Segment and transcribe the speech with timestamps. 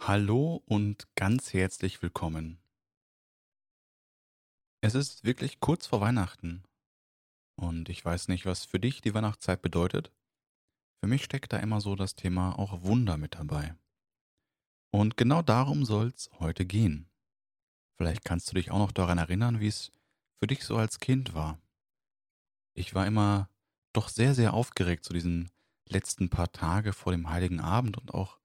[0.00, 2.62] Hallo und ganz herzlich willkommen.
[4.80, 6.62] Es ist wirklich kurz vor Weihnachten
[7.56, 10.10] und ich weiß nicht, was für dich die Weihnachtszeit bedeutet.
[11.00, 13.74] Für mich steckt da immer so das Thema auch Wunder mit dabei.
[14.90, 17.10] Und genau darum soll es heute gehen.
[17.98, 19.92] Vielleicht kannst du dich auch noch daran erinnern, wie es
[20.38, 21.60] für dich so als Kind war.
[22.72, 23.50] Ich war immer
[23.92, 25.50] doch sehr, sehr aufgeregt zu diesen
[25.86, 28.37] letzten paar Tage vor dem Heiligen Abend und auch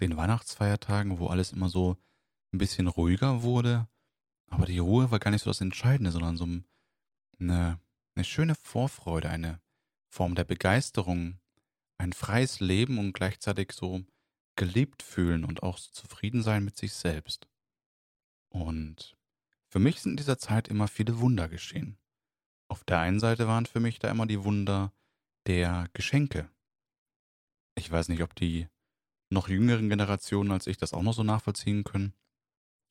[0.00, 1.96] den Weihnachtsfeiertagen, wo alles immer so
[2.52, 3.88] ein bisschen ruhiger wurde.
[4.48, 6.44] Aber die Ruhe war gar nicht so das Entscheidende, sondern so
[7.38, 7.80] eine,
[8.14, 9.60] eine schöne Vorfreude, eine
[10.08, 11.38] Form der Begeisterung,
[11.98, 14.04] ein freies Leben und gleichzeitig so
[14.56, 17.46] geliebt fühlen und auch so zufrieden sein mit sich selbst.
[18.48, 19.16] Und
[19.68, 21.98] für mich sind in dieser Zeit immer viele Wunder geschehen.
[22.68, 24.92] Auf der einen Seite waren für mich da immer die Wunder
[25.46, 26.50] der Geschenke.
[27.74, 28.68] Ich weiß nicht, ob die
[29.30, 32.14] noch jüngeren Generationen als ich das auch noch so nachvollziehen können.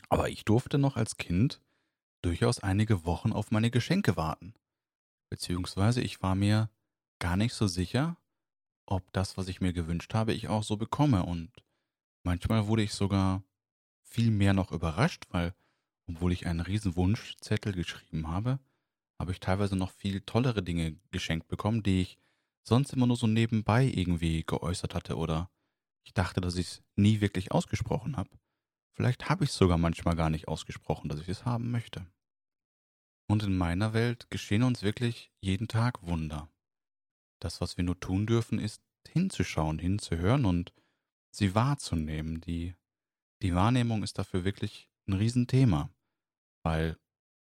[0.09, 1.62] Aber ich durfte noch als Kind
[2.21, 4.54] durchaus einige Wochen auf meine Geschenke warten.
[5.29, 6.70] Beziehungsweise ich war mir
[7.20, 8.18] gar nicht so sicher,
[8.85, 11.26] ob das, was ich mir gewünscht habe, ich auch so bekomme.
[11.26, 11.51] Und
[12.23, 13.43] manchmal wurde ich sogar
[14.04, 15.55] viel mehr noch überrascht, weil,
[16.07, 18.60] obwohl ich einen riesen Wunschzettel geschrieben habe,
[19.20, 22.17] habe ich teilweise noch viel tollere Dinge geschenkt bekommen, die ich
[22.63, 25.49] sonst immer nur so nebenbei irgendwie geäußert hatte oder
[26.05, 28.29] ich dachte, dass ich es nie wirklich ausgesprochen habe.
[28.93, 32.07] Vielleicht habe ich es sogar manchmal gar nicht ausgesprochen, dass ich es haben möchte.
[33.27, 36.49] Und in meiner Welt geschehen uns wirklich jeden Tag Wunder.
[37.41, 40.73] Das, was wir nur tun dürfen, ist hinzuschauen, hinzuhören und
[41.31, 42.39] sie wahrzunehmen.
[42.41, 42.76] Die,
[43.41, 45.89] die Wahrnehmung ist dafür wirklich ein Riesenthema,
[46.63, 46.98] weil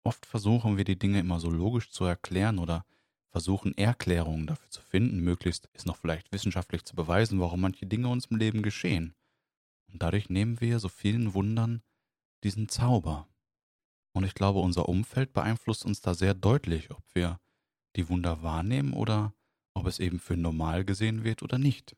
[0.04, 2.86] oft versuchen wir die Dinge immer so logisch zu erklären oder
[3.32, 8.08] versuchen Erklärungen dafür zu finden, möglichst es noch vielleicht wissenschaftlich zu beweisen, warum manche Dinge
[8.08, 9.16] uns im Leben geschehen.
[9.92, 11.82] Und dadurch nehmen wir so vielen Wundern
[12.44, 13.28] diesen Zauber.
[14.14, 17.40] Und ich glaube, unser Umfeld beeinflusst uns da sehr deutlich, ob wir
[17.96, 19.34] die Wunder wahrnehmen oder
[19.74, 21.96] ob es eben für normal gesehen wird oder nicht.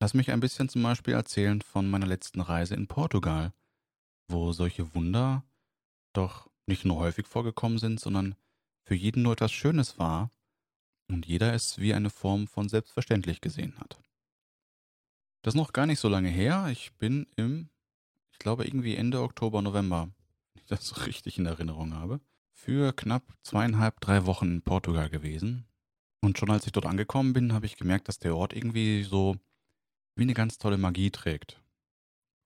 [0.00, 3.52] Lass mich ein bisschen zum Beispiel erzählen von meiner letzten Reise in Portugal,
[4.28, 5.44] wo solche Wunder
[6.12, 8.34] doch nicht nur häufig vorgekommen sind, sondern
[8.84, 10.30] für jeden nur etwas Schönes war
[11.08, 14.00] und jeder es wie eine Form von selbstverständlich gesehen hat.
[15.42, 16.68] Das ist noch gar nicht so lange her.
[16.70, 17.68] Ich bin im,
[18.30, 20.10] ich glaube irgendwie Ende Oktober, November,
[20.54, 22.20] wenn ich das richtig in Erinnerung habe,
[22.52, 25.66] für knapp zweieinhalb, drei Wochen in Portugal gewesen.
[26.20, 29.36] Und schon als ich dort angekommen bin, habe ich gemerkt, dass der Ort irgendwie so
[30.14, 31.60] wie eine ganz tolle Magie trägt.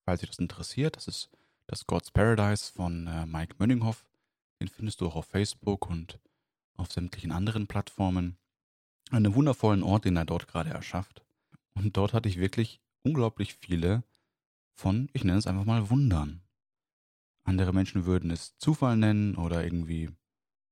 [0.05, 1.31] Falls sich das interessiert, das ist
[1.67, 4.07] das God's Paradise von äh, Mike Mönninghoff.
[4.61, 6.19] Den findest du auch auf Facebook und
[6.77, 8.37] auf sämtlichen anderen Plattformen.
[9.11, 11.25] Einen wundervollen Ort, den er dort gerade erschafft.
[11.75, 14.03] Und dort hatte ich wirklich unglaublich viele
[14.75, 16.43] von, ich nenne es einfach mal Wundern.
[17.45, 20.11] Andere Menschen würden es Zufall nennen oder irgendwie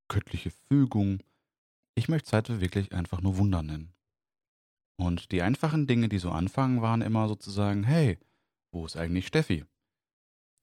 [0.09, 1.19] göttliche Fügung.
[1.95, 3.93] Ich möchte es halt wirklich einfach nur Wunder nennen.
[4.97, 8.17] Und die einfachen Dinge, die so anfangen, waren immer sozusagen, hey,
[8.71, 9.65] wo ist eigentlich Steffi?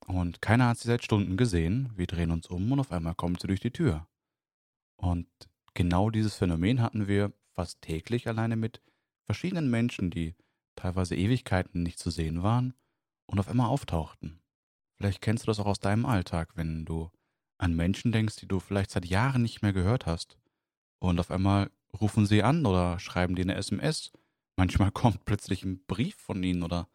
[0.07, 1.91] Und keiner hat sie seit Stunden gesehen.
[1.97, 4.07] Wir drehen uns um und auf einmal kommt sie durch die Tür.
[5.03, 5.27] Und
[5.75, 8.81] genau dieses Phänomen hatten wir fast täglich alleine mit
[9.25, 10.37] verschiedenen Menschen, die
[10.77, 12.73] teilweise Ewigkeiten nicht zu sehen waren
[13.27, 14.41] und auf einmal auftauchten.
[14.97, 17.11] Vielleicht kennst du das auch aus deinem Alltag, wenn du
[17.59, 20.39] an Menschen denkst, die du vielleicht seit Jahren nicht mehr gehört hast.
[21.01, 21.71] Und auf einmal
[22.01, 24.13] rufen sie an oder schreiben dir eine SMS.
[24.57, 26.89] Manchmal kommt plötzlich ein Brief von ihnen oder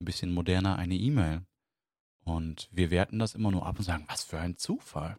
[0.00, 1.46] ein bisschen moderner eine E-Mail.
[2.24, 5.18] Und wir werten das immer nur ab und sagen, was für ein Zufall.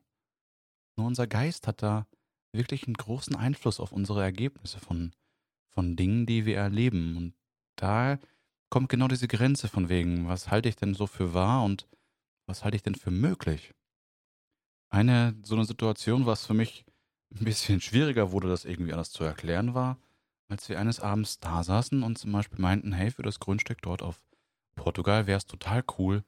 [0.95, 2.07] Nur unser Geist hat da
[2.57, 5.13] wirklich einen großen Einfluss auf unsere Ergebnisse von,
[5.69, 7.17] von Dingen, die wir erleben.
[7.17, 7.33] Und
[7.75, 8.19] da
[8.69, 11.87] kommt genau diese Grenze von wegen, was halte ich denn so für wahr und
[12.45, 13.73] was halte ich denn für möglich?
[14.89, 16.85] Eine so eine Situation, was für mich
[17.33, 19.97] ein bisschen schwieriger wurde, das irgendwie anders zu erklären war,
[20.47, 24.01] als wir eines Abends da saßen und zum Beispiel meinten, hey, für das Grundstück dort
[24.01, 24.21] auf
[24.75, 26.23] Portugal wäre es total cool,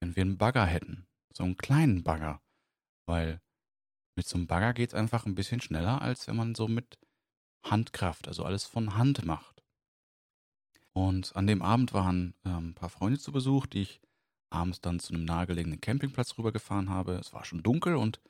[0.00, 1.06] wenn wir einen Bagger hätten.
[1.32, 2.40] So einen kleinen Bagger.
[3.06, 3.40] Weil
[4.16, 6.98] mit so einem Bagger geht es einfach ein bisschen schneller, als wenn man so mit
[7.62, 9.62] Handkraft, also alles von Hand macht.
[10.92, 14.00] Und an dem Abend waren ähm, ein paar Freunde zu Besuch, die ich
[14.50, 17.14] abends dann zu einem nahegelegenen Campingplatz rübergefahren habe.
[17.14, 18.20] Es war schon dunkel und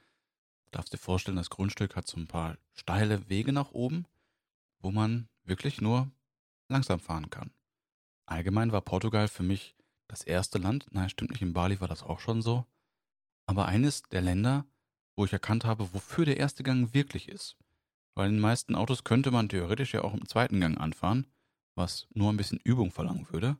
[0.71, 4.07] darfst dir vorstellen, das Grundstück hat so ein paar steile Wege nach oben,
[4.79, 6.11] wo man wirklich nur
[6.69, 7.53] langsam fahren kann.
[8.27, 9.77] Allgemein war Portugal für mich
[10.09, 12.67] das erste Land, nein, stimmt nicht, in Bali war das auch schon so,
[13.47, 14.65] aber eines der Länder,
[15.17, 17.57] wo ich erkannt habe, wofür der erste Gang wirklich ist.
[18.15, 21.27] Weil in den meisten Autos könnte man theoretisch ja auch im zweiten Gang anfahren,
[21.75, 23.57] was nur ein bisschen Übung verlangen würde.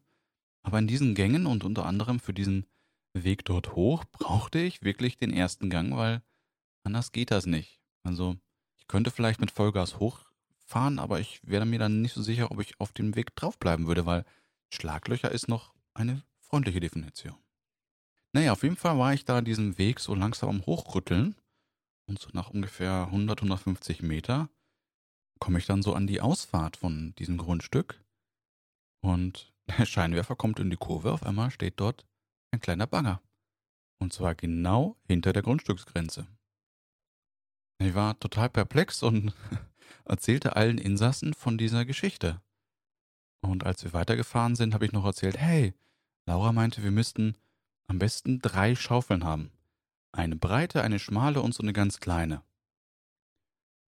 [0.63, 2.67] Aber in diesen Gängen und unter anderem für diesen
[3.13, 6.23] Weg dort hoch brauchte ich wirklich den ersten Gang, weil
[6.83, 7.81] anders geht das nicht.
[8.03, 8.37] Also
[8.77, 12.61] ich könnte vielleicht mit Vollgas hochfahren, aber ich wäre mir dann nicht so sicher, ob
[12.61, 14.25] ich auf dem Weg draufbleiben würde, weil
[14.73, 17.37] Schlaglöcher ist noch eine freundliche Definition.
[18.33, 21.37] Naja, auf jeden Fall war ich da diesen Weg so langsam am Hochrütteln
[22.07, 24.49] und so nach ungefähr 100, 150 Meter
[25.39, 28.03] komme ich dann so an die Ausfahrt von diesem Grundstück
[29.01, 32.07] und der Scheinwerfer kommt in die Kurve, auf einmal steht dort
[32.51, 33.21] ein kleiner Bagger.
[33.99, 36.27] Und zwar genau hinter der Grundstücksgrenze.
[37.79, 39.33] Ich war total perplex und
[40.05, 42.41] erzählte allen Insassen von dieser Geschichte.
[43.41, 45.75] Und als wir weitergefahren sind, habe ich noch erzählt, hey,
[46.27, 47.37] Laura meinte, wir müssten
[47.87, 49.53] am besten drei Schaufeln haben.
[50.15, 52.45] Eine breite, eine schmale und so eine ganz kleine.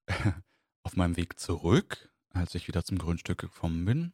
[0.83, 4.13] Auf meinem Weg zurück, als ich wieder zum Grundstück gekommen bin,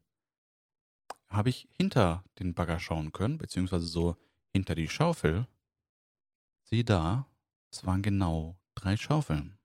[1.30, 4.18] habe ich hinter den Bagger schauen können, beziehungsweise so
[4.52, 5.46] hinter die Schaufel.
[6.64, 7.26] Sieh da,
[7.70, 9.56] es waren genau drei Schaufeln.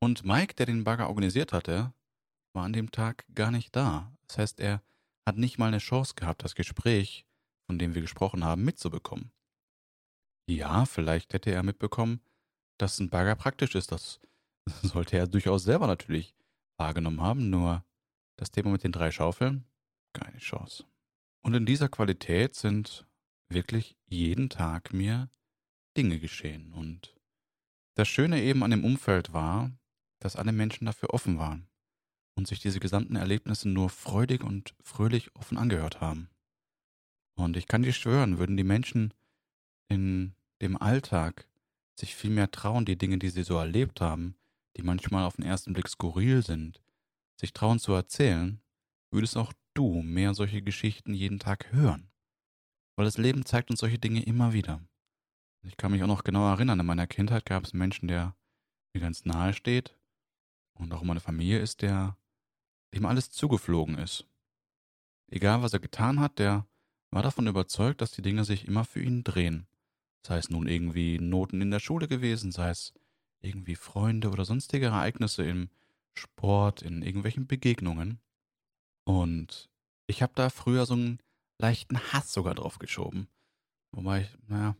[0.00, 1.92] Und Mike, der den Bagger organisiert hatte,
[2.54, 4.16] war an dem Tag gar nicht da.
[4.28, 4.82] Das heißt, er
[5.26, 7.26] hat nicht mal eine Chance gehabt, das Gespräch,
[7.66, 9.30] von dem wir gesprochen haben, mitzubekommen.
[10.48, 12.20] Ja, vielleicht hätte er mitbekommen,
[12.78, 13.92] dass ein Bagger praktisch ist.
[13.92, 14.20] Das
[14.82, 16.34] sollte er durchaus selber natürlich
[16.76, 17.84] wahrgenommen haben, nur
[18.36, 19.64] das Thema mit den drei Schaufeln,
[20.12, 20.84] keine Chance.
[21.42, 23.06] Und in dieser Qualität sind
[23.48, 25.28] wirklich jeden Tag mir
[25.96, 26.72] Dinge geschehen.
[26.72, 27.14] Und
[27.94, 29.70] das Schöne eben an dem Umfeld war,
[30.20, 31.68] dass alle Menschen dafür offen waren
[32.34, 36.30] und sich diese gesamten Erlebnisse nur freudig und fröhlich offen angehört haben.
[37.34, 39.12] Und ich kann dir schwören, würden die Menschen
[39.88, 41.48] in dem Alltag
[41.98, 44.36] sich viel mehr trauen, die Dinge, die sie so erlebt haben,
[44.76, 46.82] die manchmal auf den ersten Blick skurril sind,
[47.38, 48.60] sich trauen zu erzählen,
[49.10, 52.10] würdest auch du mehr solche Geschichten jeden Tag hören.
[52.96, 54.80] Weil das Leben zeigt uns solche Dinge immer wieder.
[55.62, 58.34] Ich kann mich auch noch genau erinnern, in meiner Kindheit gab es Menschen, der
[58.94, 59.96] mir ganz nahe steht
[60.74, 62.16] und auch meine Familie ist, der
[62.94, 64.26] dem alles zugeflogen ist.
[65.30, 66.66] Egal was er getan hat, der
[67.10, 69.66] war davon überzeugt, dass die Dinge sich immer für ihn drehen.
[70.26, 72.94] Sei es nun irgendwie Noten in der Schule gewesen, sei es
[73.40, 75.68] irgendwie Freunde oder sonstige Ereignisse im
[76.14, 78.20] Sport, in irgendwelchen Begegnungen.
[79.04, 79.70] Und
[80.06, 81.18] ich habe da früher so einen
[81.58, 83.28] leichten Hass sogar drauf geschoben.
[83.90, 84.76] Wobei, naja,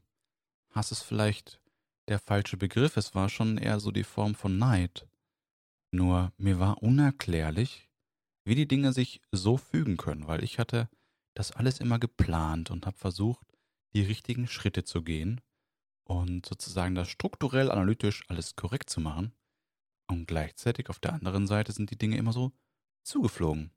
[0.70, 1.60] Hass ist vielleicht
[2.08, 2.96] der falsche Begriff.
[2.96, 5.06] Es war schon eher so die Form von Neid.
[5.90, 7.88] Nur mir war unerklärlich,
[8.44, 10.88] wie die Dinge sich so fügen können, weil ich hatte
[11.34, 13.46] das alles immer geplant und habe versucht,
[13.94, 15.40] die richtigen Schritte zu gehen
[16.04, 19.32] und sozusagen das strukturell analytisch alles korrekt zu machen.
[20.08, 22.52] Und gleichzeitig auf der anderen Seite sind die Dinge immer so
[23.02, 23.70] zugeflogen.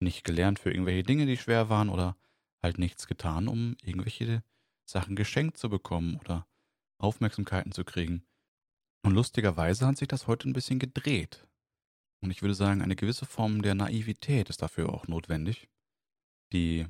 [0.00, 2.16] Nicht gelernt für irgendwelche Dinge, die schwer waren oder
[2.62, 4.42] halt nichts getan, um irgendwelche
[4.84, 6.46] Sachen geschenkt zu bekommen oder
[6.98, 8.24] Aufmerksamkeiten zu kriegen.
[9.02, 11.46] Und lustigerweise hat sich das heute ein bisschen gedreht.
[12.22, 15.68] Und ich würde sagen, eine gewisse Form der Naivität ist dafür auch notwendig,
[16.52, 16.86] die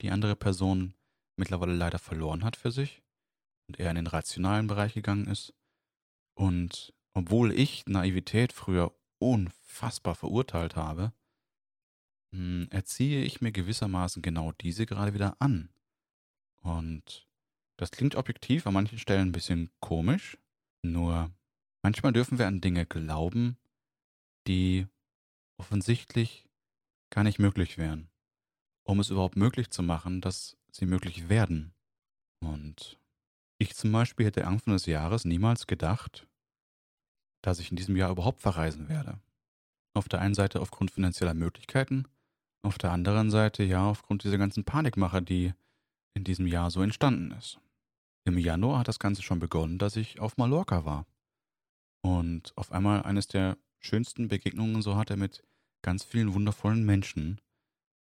[0.00, 0.94] die andere Person
[1.38, 3.02] mittlerweile leider verloren hat für sich
[3.66, 5.54] und eher in den rationalen Bereich gegangen ist.
[6.34, 11.12] Und obwohl ich Naivität früher unfassbar verurteilt habe,
[12.32, 15.70] hm, erziehe ich mir gewissermaßen genau diese gerade wieder an.
[16.62, 17.26] Und
[17.76, 20.36] das klingt objektiv an manchen Stellen ein bisschen komisch,
[20.82, 21.30] nur
[21.82, 23.56] manchmal dürfen wir an Dinge glauben,
[24.46, 24.86] die
[25.56, 26.48] offensichtlich
[27.10, 28.10] gar nicht möglich wären,
[28.84, 31.74] um es überhaupt möglich zu machen, dass sie möglich werden.
[32.40, 32.98] Und
[33.58, 36.26] ich zum Beispiel hätte Anfang des Jahres niemals gedacht,
[37.42, 39.20] dass ich in diesem Jahr überhaupt verreisen werde.
[39.94, 42.06] Auf der einen Seite aufgrund finanzieller Möglichkeiten,
[42.62, 45.52] auf der anderen Seite ja aufgrund dieser ganzen Panikmache, die
[46.14, 47.60] in diesem Jahr so entstanden ist.
[48.24, 51.06] Im Januar hat das Ganze schon begonnen, dass ich auf Mallorca war.
[52.02, 55.44] Und auf einmal eines der schönsten Begegnungen so hatte mit
[55.82, 57.40] ganz vielen wundervollen Menschen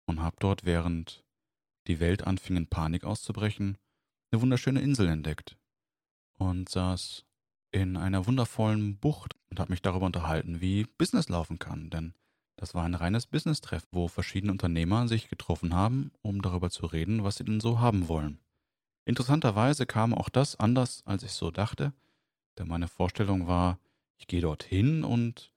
[0.05, 1.23] und habe dort, während
[1.87, 3.77] die Welt anfing in Panik auszubrechen,
[4.31, 5.57] eine wunderschöne Insel entdeckt
[6.37, 7.25] und saß
[7.71, 12.13] in einer wundervollen Bucht und habe mich darüber unterhalten, wie Business laufen kann, denn
[12.55, 17.23] das war ein reines Business-Treff, wo verschiedene Unternehmer sich getroffen haben, um darüber zu reden,
[17.23, 18.39] was sie denn so haben wollen.
[19.05, 21.93] Interessanterweise kam auch das anders, als ich so dachte,
[22.57, 23.79] denn meine Vorstellung war,
[24.17, 25.53] ich gehe dorthin und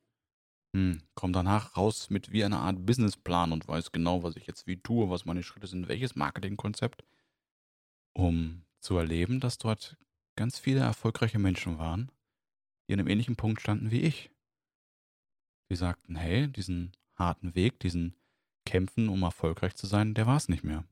[0.73, 4.67] hm, komme danach raus mit wie einer Art Businessplan und weiß genau, was ich jetzt
[4.67, 7.03] wie tue, was meine Schritte sind, welches Marketingkonzept,
[8.13, 9.97] um zu erleben, dass dort
[10.35, 12.09] ganz viele erfolgreiche Menschen waren,
[12.87, 14.31] die an einem ähnlichen Punkt standen wie ich.
[15.69, 18.15] Die sagten, hey, diesen harten Weg, diesen
[18.65, 20.85] kämpfen, um erfolgreich zu sein, der war es nicht mehr.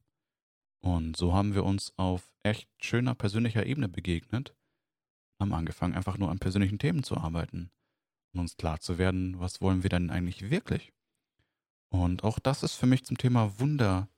[0.81, 4.55] Und so haben wir uns auf echt schöner persönlicher Ebene begegnet,
[5.39, 7.71] haben angefangen, einfach nur an persönlichen Themen zu arbeiten
[8.33, 10.93] und uns klar zu werden, was wollen wir denn eigentlich wirklich?
[11.89, 14.09] Und auch das ist für mich zum Thema Wunder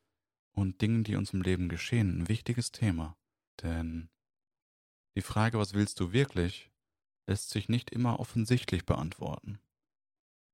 [0.53, 3.17] und Dingen, die uns im Leben geschehen, ein wichtiges Thema.
[3.61, 4.09] Denn
[5.15, 6.71] die Frage, was willst du wirklich,
[7.27, 9.59] lässt sich nicht immer offensichtlich beantworten.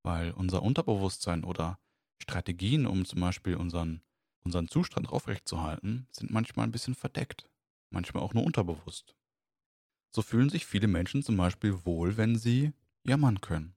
[0.03, 1.79] Weil unser Unterbewusstsein oder
[2.21, 4.01] Strategien, um zum Beispiel unseren,
[4.43, 7.49] unseren Zustand aufrechtzuerhalten, sind manchmal ein bisschen verdeckt,
[7.89, 9.15] manchmal auch nur unterbewusst.
[10.15, 12.73] So fühlen sich viele Menschen zum Beispiel wohl, wenn sie
[13.07, 13.75] jammern können.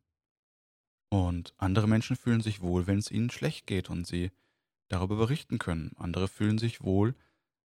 [1.11, 4.31] Und andere Menschen fühlen sich wohl, wenn es ihnen schlecht geht und sie
[4.89, 5.93] darüber berichten können.
[5.97, 7.15] Andere fühlen sich wohl,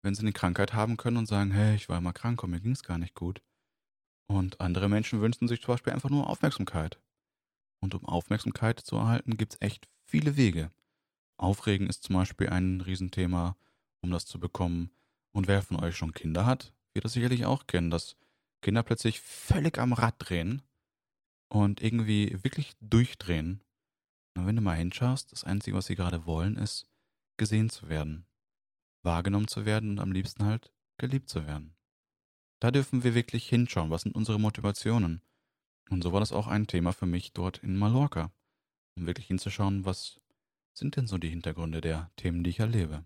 [0.01, 2.61] wenn sie eine Krankheit haben können und sagen, hey, ich war immer krank und mir
[2.61, 3.41] ging es gar nicht gut.
[4.27, 6.99] Und andere Menschen wünschen sich zum Beispiel einfach nur Aufmerksamkeit.
[7.81, 10.71] Und um Aufmerksamkeit zu erhalten, gibt es echt viele Wege.
[11.37, 13.57] Aufregen ist zum Beispiel ein Riesenthema,
[14.01, 14.91] um das zu bekommen.
[15.33, 18.15] Und wer von euch schon Kinder hat, wird das sicherlich auch kennen, dass
[18.61, 20.61] Kinder plötzlich völlig am Rad drehen
[21.53, 23.61] und irgendwie wirklich durchdrehen.
[24.35, 26.87] Und wenn du mal hinschaust, das Einzige, was sie gerade wollen, ist,
[27.37, 28.25] gesehen zu werden,
[29.03, 31.75] wahrgenommen zu werden und am liebsten halt geliebt zu werden.
[32.59, 35.21] Da dürfen wir wirklich hinschauen, was sind unsere Motivationen.
[35.89, 38.31] Und so war das auch ein Thema für mich dort in Mallorca,
[38.97, 40.19] um wirklich hinzuschauen, was
[40.73, 43.05] sind denn so die Hintergründe der Themen, die ich erlebe.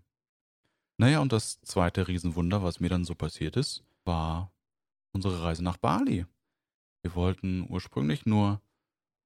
[0.96, 4.50] Naja, und das zweite Riesenwunder, was mir dann so passiert ist, war
[5.12, 6.24] unsere Reise nach Bali.
[7.08, 8.60] Wir wollten ursprünglich nur,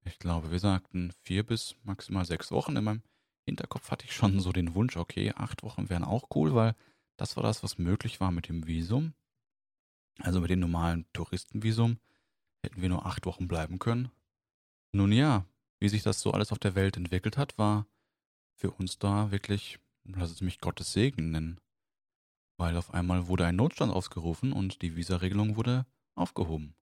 [0.04, 2.76] ich glaube, wir sagten vier bis maximal sechs Wochen.
[2.76, 3.02] In meinem
[3.44, 6.76] Hinterkopf hatte ich schon so den Wunsch, okay, acht Wochen wären auch cool, weil
[7.16, 9.14] das war das, was möglich war mit dem Visum.
[10.20, 11.98] Also mit dem normalen Touristenvisum
[12.62, 14.12] hätten wir nur acht Wochen bleiben können.
[14.92, 15.44] Nun ja,
[15.80, 17.88] wie sich das so alles auf der Welt entwickelt hat, war
[18.54, 21.58] für uns da wirklich, lass es mich Gottes Segen nennen.
[22.58, 25.84] Weil auf einmal wurde ein Notstand ausgerufen und die Visaregelung wurde
[26.14, 26.76] aufgehoben.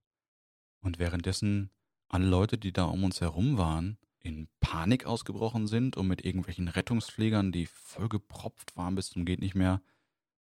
[0.80, 1.70] Und währenddessen
[2.08, 6.68] alle Leute, die da um uns herum waren, in Panik ausgebrochen sind und mit irgendwelchen
[6.68, 9.82] Rettungsfliegern, die vollgepropft waren bis zum geht nicht mehr,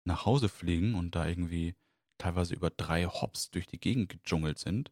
[0.04, 1.76] nach Hause fliegen und da irgendwie
[2.18, 4.92] teilweise über drei Hops durch die Gegend gedschungelt sind.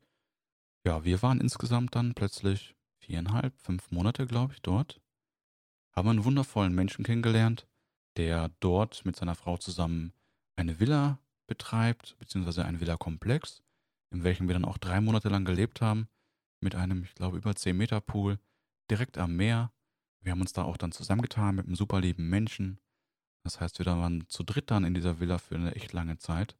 [0.85, 5.01] Ja, wir waren insgesamt dann plötzlich viereinhalb, fünf Monate, glaube ich, dort.
[5.91, 7.67] Haben einen wundervollen Menschen kennengelernt,
[8.15, 10.13] der dort mit seiner Frau zusammen
[10.55, 13.63] eine Villa betreibt, beziehungsweise einen Villa-Komplex
[14.11, 16.07] in welchem wir dann auch drei Monate lang gelebt haben,
[16.61, 18.39] mit einem, ich glaube, über 10 Meter Pool,
[18.89, 19.71] direkt am Meer.
[20.21, 22.79] Wir haben uns da auch dann zusammengetan mit einem super lieben Menschen.
[23.43, 26.57] Das heißt, wir waren zu dritt dann in dieser Villa für eine echt lange Zeit.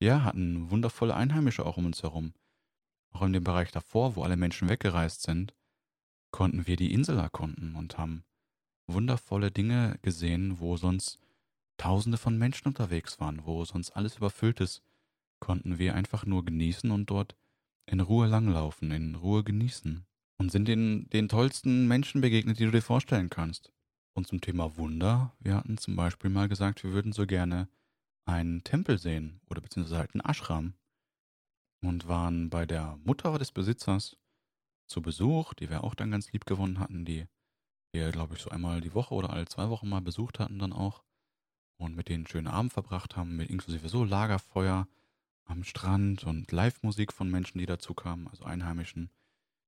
[0.00, 2.34] Ja, hatten wundervolle Einheimische auch um uns herum.
[3.12, 5.54] Auch in dem Bereich davor, wo alle Menschen weggereist sind,
[6.30, 8.24] konnten wir die Insel erkunden und haben
[8.86, 11.18] wundervolle Dinge gesehen, wo sonst
[11.80, 14.82] Tausende von Menschen unterwegs waren, wo sonst alles überfüllt ist
[15.40, 17.36] konnten wir einfach nur genießen und dort
[17.86, 20.06] in Ruhe langlaufen, in Ruhe genießen.
[20.38, 23.72] Und sind den, den tollsten Menschen begegnet, die du dir vorstellen kannst.
[24.14, 27.68] Und zum Thema Wunder, wir hatten zum Beispiel mal gesagt, wir würden so gerne
[28.24, 30.74] einen Tempel sehen oder beziehungsweise halt einen Ashram.
[31.82, 34.16] Und waren bei der Mutter des Besitzers
[34.86, 37.26] zu Besuch, die wir auch dann ganz lieb gewonnen hatten, die
[37.92, 40.72] wir, glaube ich, so einmal die Woche oder alle zwei Wochen mal besucht hatten dann
[40.72, 41.02] auch.
[41.78, 44.86] Und mit denen einen schönen Abend verbracht haben, mit inklusive so Lagerfeuer,
[45.50, 49.10] am Strand und Live-Musik von Menschen, die dazu kamen, also Einheimischen.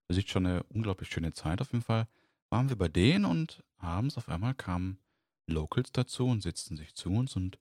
[0.07, 1.61] Das ist schon eine unglaublich schöne Zeit.
[1.61, 2.07] Auf jeden Fall
[2.49, 4.99] waren wir bei denen und abends auf einmal kamen
[5.47, 7.59] Locals dazu und setzten sich zu uns und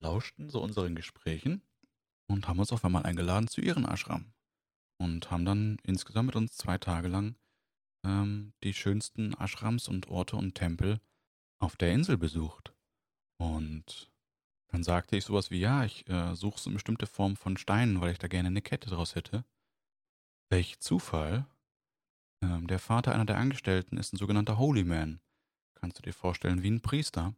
[0.00, 1.62] lauschten so unseren Gesprächen
[2.26, 4.32] und haben uns auf einmal eingeladen zu ihren Ashram
[4.98, 7.36] und haben dann insgesamt mit uns zwei Tage lang
[8.04, 11.00] ähm, die schönsten Ashrams und Orte und Tempel
[11.58, 12.72] auf der Insel besucht.
[13.38, 14.10] Und
[14.68, 18.00] dann sagte ich sowas wie, ja, ich äh, suche so eine bestimmte Form von Steinen,
[18.00, 19.44] weil ich da gerne eine Kette draus hätte.
[20.50, 21.46] Welch Zufall.
[22.42, 25.20] Ähm, der Vater einer der Angestellten ist ein sogenannter Holy Man.
[25.74, 27.34] Kannst du dir vorstellen, wie ein Priester.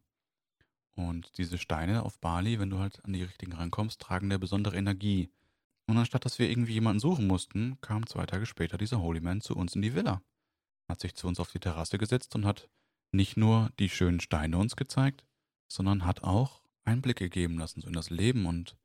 [0.97, 4.77] Und diese Steine auf Bali, wenn du halt an die richtigen rankommst, tragen eine besondere
[4.77, 5.31] Energie.
[5.87, 9.41] Und anstatt dass wir irgendwie jemanden suchen mussten, kam zwei Tage später dieser Holy Man
[9.41, 10.21] zu uns in die Villa.
[10.89, 12.69] Hat sich zu uns auf die Terrasse gesetzt und hat
[13.13, 15.25] nicht nur die schönen Steine uns gezeigt,
[15.69, 18.47] sondern hat auch Einblicke geben lassen, so in das Leben.
[18.47, 18.77] Und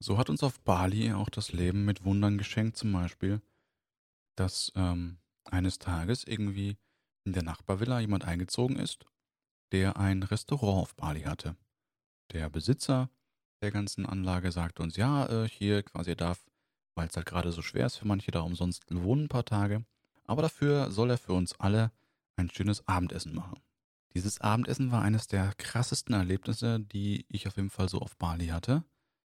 [0.00, 3.40] so hat uns auf Bali auch das Leben mit Wundern geschenkt, zum Beispiel,
[4.36, 6.76] dass ähm, eines Tages irgendwie
[7.24, 9.04] in der Nachbarvilla jemand eingezogen ist,
[9.72, 11.56] der ein Restaurant auf Bali hatte.
[12.32, 13.10] Der Besitzer
[13.62, 16.44] der ganzen Anlage sagte uns, ja, äh, hier quasi darf,
[16.94, 19.84] weil es halt gerade so schwer ist für manche da umsonst wohnen ein paar Tage,
[20.24, 21.90] aber dafür soll er für uns alle
[22.36, 23.60] ein schönes Abendessen machen.
[24.14, 28.48] Dieses Abendessen war eines der krassesten Erlebnisse, die ich auf jeden Fall so auf Bali
[28.48, 28.84] hatte,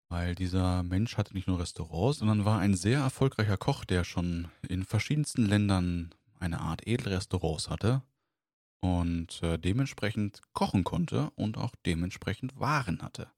[0.09, 4.47] weil dieser Mensch hatte nicht nur Restaurants, sondern war ein sehr erfolgreicher Koch, der schon
[4.67, 8.01] in verschiedensten Ländern eine Art Edelrestaurants hatte
[8.81, 13.29] und äh, dementsprechend kochen konnte und auch dementsprechend Waren hatte.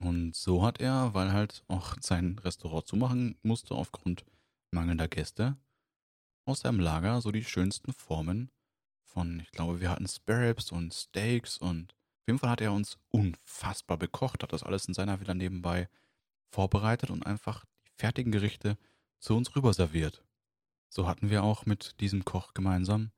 [0.00, 4.24] Und so hat er, weil halt auch sein Restaurant zumachen musste aufgrund
[4.70, 5.56] mangelnder Gäste,
[6.46, 8.50] aus seinem Lager so die schönsten Formen
[9.14, 12.98] von, ich glaube, wir hatten Sparrows und Steaks und auf jeden Fall hat er uns
[13.10, 15.88] unfassbar bekocht, hat das alles in seiner Villa nebenbei
[16.50, 18.76] vorbereitet und einfach die fertigen Gerichte
[19.20, 20.24] zu uns rüber serviert.
[20.88, 23.10] So hatten wir auch mit diesem Koch gemeinsam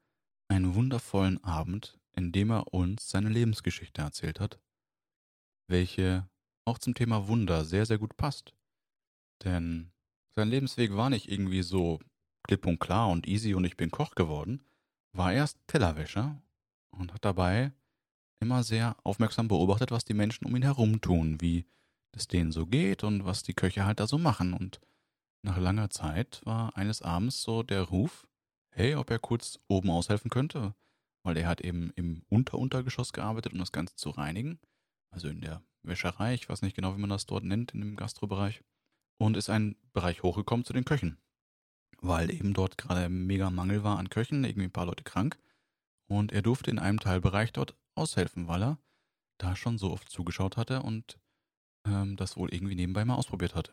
[0.49, 4.59] einen wundervollen Abend, in dem er uns seine Lebensgeschichte erzählt hat,
[5.67, 6.29] welche
[6.65, 8.55] auch zum Thema Wunder sehr, sehr gut passt.
[9.45, 9.93] Denn
[10.31, 12.01] sein Lebensweg war nicht irgendwie so
[12.43, 14.65] klipp und klar und easy und ich bin Koch geworden,
[15.17, 16.41] war erst Tellerwäscher
[16.91, 17.73] und hat dabei
[18.41, 21.67] immer sehr aufmerksam beobachtet, was die Menschen um ihn herum tun, wie
[22.13, 24.53] es denen so geht und was die Köche halt da so machen.
[24.53, 24.81] Und
[25.43, 28.27] nach langer Zeit war eines Abends so der Ruf,
[28.71, 30.75] hey, ob er kurz oben aushelfen könnte,
[31.23, 34.59] weil er hat eben im Unteruntergeschoss gearbeitet, um das Ganze zu reinigen,
[35.11, 37.97] also in der Wäscherei, ich weiß nicht genau, wie man das dort nennt, in dem
[37.97, 38.63] Gastrobereich,
[39.19, 41.19] und ist ein Bereich hochgekommen zu den Köchen
[42.01, 45.39] weil eben dort gerade mega Mangel war an Köchen, irgendwie ein paar Leute krank.
[46.09, 48.79] Und er durfte in einem Teilbereich dort aushelfen, weil er
[49.39, 51.19] da schon so oft zugeschaut hatte und
[51.87, 53.73] ähm, das wohl irgendwie nebenbei mal ausprobiert hatte.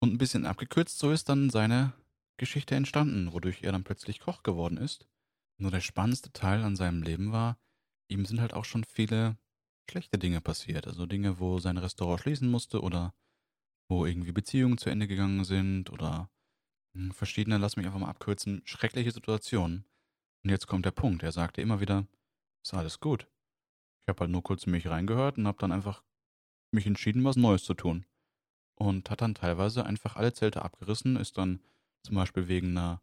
[0.00, 1.92] Und ein bisschen abgekürzt, so ist dann seine
[2.38, 5.06] Geschichte entstanden, wodurch er dann plötzlich Koch geworden ist.
[5.58, 7.58] Nur der spannendste Teil an seinem Leben war,
[8.08, 9.36] ihm sind halt auch schon viele
[9.90, 10.86] schlechte Dinge passiert.
[10.86, 13.14] Also Dinge, wo sein Restaurant schließen musste oder
[13.88, 16.30] wo irgendwie Beziehungen zu Ende gegangen sind oder
[16.94, 19.84] hm, verschiedene, lass mich einfach mal abkürzen, schreckliche Situationen.
[20.42, 21.22] Und jetzt kommt der Punkt.
[21.22, 22.06] Er sagte immer wieder,
[22.62, 23.26] ist alles gut.
[24.00, 26.02] Ich habe halt nur kurz in mich reingehört und habe dann einfach
[26.70, 28.06] mich entschieden, was Neues zu tun.
[28.74, 31.60] Und hat dann teilweise einfach alle Zelte abgerissen, ist dann
[32.02, 33.02] zum Beispiel wegen einer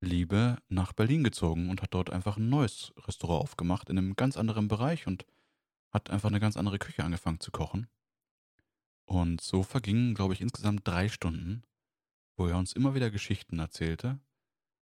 [0.00, 4.36] Liebe nach Berlin gezogen und hat dort einfach ein neues Restaurant aufgemacht in einem ganz
[4.36, 5.26] anderen Bereich und
[5.90, 7.88] hat einfach eine ganz andere Küche angefangen zu kochen.
[9.04, 11.62] Und so vergingen, glaube ich, insgesamt drei Stunden,
[12.38, 14.20] wo er uns immer wieder Geschichten erzählte,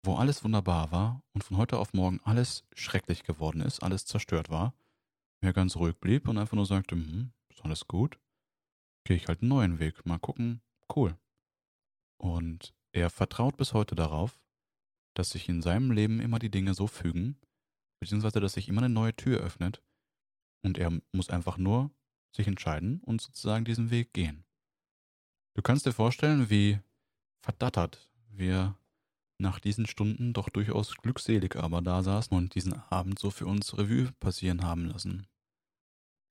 [0.03, 4.49] wo alles wunderbar war und von heute auf morgen alles schrecklich geworden ist, alles zerstört
[4.49, 4.73] war,
[5.41, 8.19] er ganz ruhig blieb und einfach nur sagte, hm, ist alles gut?
[9.05, 10.61] Gehe ich halt einen neuen Weg, mal gucken,
[10.95, 11.17] cool.
[12.17, 14.39] Und er vertraut bis heute darauf,
[15.15, 17.39] dass sich in seinem Leben immer die Dinge so fügen,
[17.99, 19.83] beziehungsweise dass sich immer eine neue Tür öffnet
[20.63, 21.91] und er muss einfach nur
[22.35, 24.45] sich entscheiden und sozusagen diesen Weg gehen.
[25.55, 26.79] Du kannst dir vorstellen, wie
[27.41, 28.77] verdattert wir
[29.37, 33.77] nach diesen Stunden doch durchaus glückselig aber da saßen und diesen Abend so für uns
[33.77, 35.27] Revue passieren haben lassen.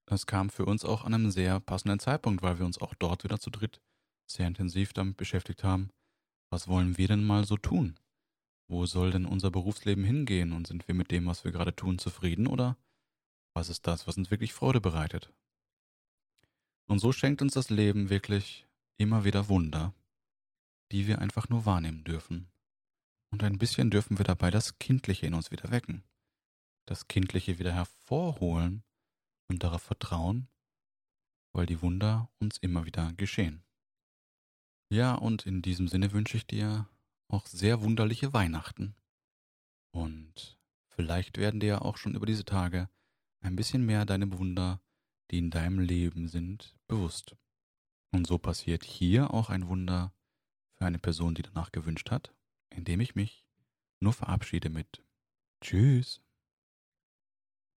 [0.06, 3.24] Es kam für uns auch an einem sehr passenden Zeitpunkt, weil wir uns auch dort
[3.24, 3.80] wieder zu dritt
[4.26, 5.90] sehr intensiv damit beschäftigt haben,
[6.50, 7.98] was wollen wir denn mal so tun?
[8.68, 11.98] Wo soll denn unser Berufsleben hingehen und sind wir mit dem, was wir gerade tun,
[11.98, 12.76] zufrieden oder
[13.54, 15.32] was ist das, was uns wirklich Freude bereitet?
[16.86, 19.94] Und so schenkt uns das Leben wirklich immer wieder Wunder
[20.92, 22.50] die wir einfach nur wahrnehmen dürfen.
[23.33, 26.05] Und ein bisschen dürfen wir dabei das Kindliche in uns wieder wecken,
[26.87, 28.83] das Kindliche wieder hervorholen
[29.48, 30.48] und darauf vertrauen,
[31.53, 33.62] weil die Wunder uns immer wieder geschehen.
[34.92, 36.88] Ja, und in diesem Sinne wünsche ich dir
[37.29, 38.96] auch sehr wunderliche Weihnachten.
[39.92, 42.88] Und vielleicht werden dir ja auch schon über diese Tage
[43.40, 44.81] ein bisschen mehr deine Wunder,
[45.31, 47.37] die in deinem Leben sind, bewusst.
[48.12, 50.12] Und so passiert hier auch ein Wunder
[50.80, 52.34] für eine Person, die danach gewünscht hat,
[52.70, 53.44] indem ich mich
[54.00, 55.04] nur verabschiede mit
[55.60, 56.22] Tschüss.